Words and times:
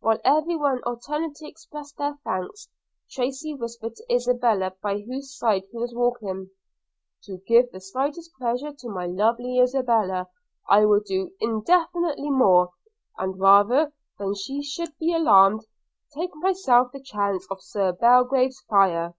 While 0.00 0.20
every 0.26 0.56
one 0.56 0.82
alternately 0.84 1.48
expressed 1.48 1.98
her 2.00 2.18
thanks, 2.22 2.68
Tracy 3.10 3.54
whispered 3.54 3.96
to 3.96 4.12
Isabella, 4.14 4.74
by 4.82 4.98
whose 5.00 5.34
side 5.38 5.62
he 5.72 5.78
was 5.78 5.94
walking: 5.94 6.50
'To 7.22 7.38
give 7.46 7.72
the 7.72 7.80
slightest 7.80 8.30
pleasure 8.38 8.74
to 8.74 8.88
my 8.90 9.06
lovely 9.06 9.58
Isabella, 9.58 10.28
I 10.68 10.84
would 10.84 11.04
do 11.04 11.32
infinitely 11.40 12.28
more; 12.28 12.72
and, 13.16 13.40
rather 13.40 13.94
than 14.18 14.34
she 14.34 14.62
should 14.62 14.94
be 14.98 15.14
alarmed, 15.14 15.64
take 16.14 16.36
myself 16.36 16.92
the 16.92 17.00
chance 17.00 17.46
of 17.50 17.62
Sir 17.62 17.92
John 17.92 17.98
Belgrave's 18.02 18.60
fire.' 18.68 19.14